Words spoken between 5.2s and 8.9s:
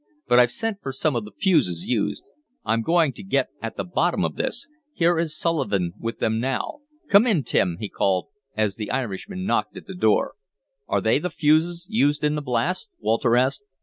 Sullivan with them now. Come in, Tim," he called, as the